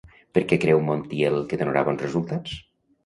[0.37, 2.57] Per què creu Montiel que donarà bons resultats?